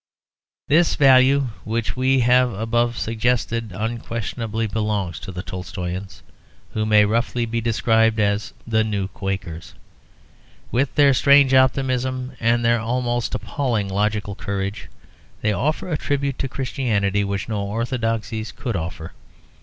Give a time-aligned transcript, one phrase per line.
[0.67, 6.23] This value which we have above suggested unquestionably belongs to the Tolstoians,
[6.73, 9.75] who may roughly be described as the new Quakers.
[10.71, 14.89] With their strange optimism, and their almost appalling logical courage,
[15.41, 19.13] they offer a tribute to Christianity which no orthodoxies could offer.